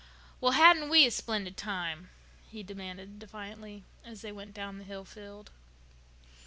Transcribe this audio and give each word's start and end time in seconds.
"Well, 0.41 0.53
hadn't 0.53 0.89
we 0.89 1.05
a 1.05 1.11
splendid 1.11 1.55
time?" 1.57 2.09
he 2.49 2.63
demanded 2.63 3.19
defiantly, 3.19 3.83
as 4.03 4.23
they 4.23 4.31
went 4.31 4.51
down 4.55 4.79
the 4.79 4.83
hill 4.83 5.05
field. 5.05 5.51